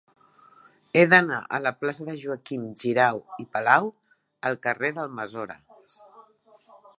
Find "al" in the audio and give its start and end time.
4.51-4.59